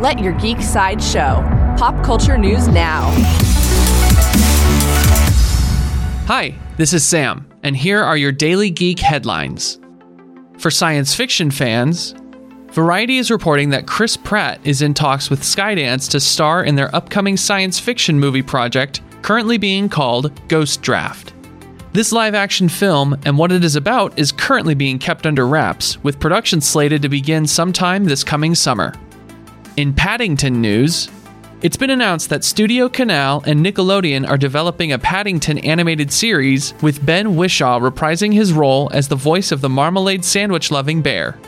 Let 0.00 0.18
your 0.18 0.32
geek 0.32 0.62
side 0.62 1.02
show. 1.02 1.44
Pop 1.76 2.02
culture 2.02 2.38
news 2.38 2.68
now. 2.68 3.10
Hi, 6.26 6.54
this 6.78 6.94
is 6.94 7.04
Sam, 7.04 7.46
and 7.62 7.76
here 7.76 8.02
are 8.02 8.16
your 8.16 8.32
daily 8.32 8.70
geek 8.70 8.98
headlines. 8.98 9.78
For 10.56 10.70
science 10.70 11.14
fiction 11.14 11.50
fans, 11.50 12.14
Variety 12.72 13.18
is 13.18 13.30
reporting 13.30 13.68
that 13.70 13.86
Chris 13.86 14.16
Pratt 14.16 14.58
is 14.64 14.80
in 14.80 14.94
talks 14.94 15.28
with 15.28 15.42
Skydance 15.42 16.10
to 16.12 16.20
star 16.20 16.64
in 16.64 16.76
their 16.76 16.94
upcoming 16.96 17.36
science 17.36 17.78
fiction 17.78 18.18
movie 18.18 18.42
project, 18.42 19.02
currently 19.20 19.58
being 19.58 19.90
called 19.90 20.32
Ghost 20.48 20.80
Draft. 20.80 21.34
This 21.92 22.10
live 22.10 22.34
action 22.34 22.70
film 22.70 23.18
and 23.26 23.36
what 23.36 23.52
it 23.52 23.64
is 23.64 23.76
about 23.76 24.18
is 24.18 24.32
currently 24.32 24.74
being 24.74 24.98
kept 24.98 25.26
under 25.26 25.46
wraps, 25.46 26.02
with 26.02 26.20
production 26.20 26.62
slated 26.62 27.02
to 27.02 27.10
begin 27.10 27.46
sometime 27.46 28.04
this 28.04 28.24
coming 28.24 28.54
summer. 28.54 28.94
In 29.76 29.94
Paddington 29.94 30.60
news, 30.60 31.08
it's 31.62 31.76
been 31.76 31.90
announced 31.90 32.28
that 32.30 32.42
Studio 32.42 32.88
Canal 32.88 33.42
and 33.46 33.64
Nickelodeon 33.64 34.28
are 34.28 34.36
developing 34.36 34.92
a 34.92 34.98
Paddington 34.98 35.58
animated 35.58 36.12
series 36.12 36.74
with 36.82 37.04
Ben 37.06 37.36
Whishaw 37.36 37.78
reprising 37.78 38.32
his 38.32 38.52
role 38.52 38.90
as 38.92 39.06
the 39.06 39.14
voice 39.14 39.52
of 39.52 39.60
the 39.60 39.68
marmalade 39.68 40.24
sandwich 40.24 40.72
loving 40.72 41.02
bear. 41.02 41.38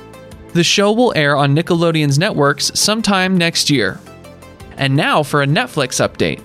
The 0.53 0.63
show 0.63 0.93
will 0.93 1.13
air 1.17 1.37
on 1.37 1.57
Nickelodeon's 1.57 2.19
networks 2.19 2.71
sometime 2.79 3.37
next 3.37 3.71
year. 3.71 3.99
And 4.77 4.95
now 4.95 5.25
for 5.25 5.43
a 5.43 5.47
Netflix 5.47 6.01
update. 6.01 6.43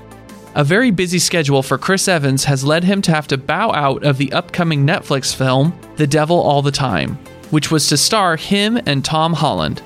A 0.55 0.63
very 0.63 0.89
busy 0.89 1.19
schedule 1.19 1.61
for 1.61 1.77
Chris 1.77 2.07
Evans 2.07 2.45
has 2.45 2.63
led 2.63 2.83
him 2.83 3.03
to 3.03 3.11
have 3.11 3.27
to 3.27 3.37
bow 3.37 3.71
out 3.71 4.03
of 4.03 4.17
the 4.17 4.33
upcoming 4.33 4.85
Netflix 4.85 5.35
film, 5.35 5.77
The 5.97 6.07
Devil 6.07 6.41
All 6.41 6.63
the 6.63 6.71
Time, 6.71 7.19
which 7.51 7.69
was 7.69 7.87
to 7.89 7.97
star 7.97 8.35
him 8.35 8.79
and 8.87 9.05
Tom 9.05 9.33
Holland. 9.33 9.83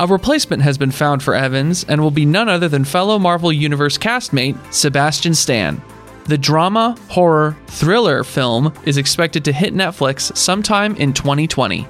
A 0.00 0.06
replacement 0.06 0.62
has 0.62 0.78
been 0.78 0.92
found 0.92 1.22
for 1.22 1.34
Evans 1.34 1.84
and 1.84 2.00
will 2.00 2.10
be 2.10 2.24
none 2.24 2.48
other 2.48 2.70
than 2.70 2.84
fellow 2.86 3.18
Marvel 3.18 3.52
Universe 3.52 3.98
castmate 3.98 4.58
Sebastian 4.72 5.34
Stan. 5.34 5.82
The 6.24 6.38
drama, 6.38 6.96
horror, 7.10 7.54
thriller 7.66 8.24
film 8.24 8.72
is 8.86 8.96
expected 8.96 9.44
to 9.44 9.52
hit 9.52 9.74
Netflix 9.74 10.34
sometime 10.34 10.96
in 10.96 11.12
2020. 11.12 11.86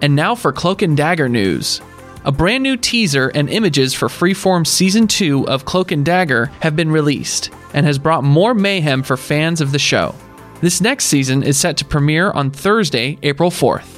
And 0.00 0.14
now 0.14 0.36
for 0.36 0.52
Cloak 0.52 0.82
and 0.82 0.96
Dagger 0.96 1.28
news. 1.28 1.80
A 2.24 2.30
brand 2.30 2.62
new 2.62 2.76
teaser 2.76 3.32
and 3.34 3.50
images 3.50 3.94
for 3.94 4.06
Freeform 4.06 4.64
Season 4.64 5.08
2 5.08 5.48
of 5.48 5.64
Cloak 5.64 5.90
and 5.90 6.04
Dagger 6.04 6.52
have 6.60 6.76
been 6.76 6.92
released 6.92 7.50
and 7.72 7.84
has 7.84 7.98
brought 7.98 8.22
more 8.22 8.54
mayhem 8.54 9.02
for 9.02 9.16
fans 9.16 9.60
of 9.60 9.72
the 9.72 9.80
show. 9.80 10.14
This 10.60 10.80
next 10.80 11.06
season 11.06 11.42
is 11.42 11.58
set 11.58 11.78
to 11.78 11.84
premiere 11.84 12.30
on 12.30 12.52
Thursday, 12.52 13.18
April 13.24 13.50
4th. 13.50 13.93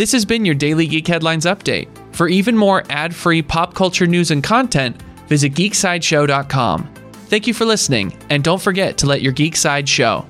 This 0.00 0.12
has 0.12 0.24
been 0.24 0.46
your 0.46 0.54
Daily 0.54 0.86
Geek 0.86 1.06
Headlines 1.06 1.44
Update. 1.44 1.86
For 2.16 2.26
even 2.26 2.56
more 2.56 2.84
ad 2.88 3.14
free 3.14 3.42
pop 3.42 3.74
culture 3.74 4.06
news 4.06 4.30
and 4.30 4.42
content, 4.42 4.96
visit 5.28 5.52
geeksideshow.com. 5.52 6.88
Thank 7.26 7.46
you 7.46 7.52
for 7.52 7.66
listening, 7.66 8.16
and 8.30 8.42
don't 8.42 8.62
forget 8.62 8.96
to 8.96 9.06
let 9.06 9.20
your 9.20 9.34
geek 9.34 9.56
side 9.56 9.86
show. 9.86 10.24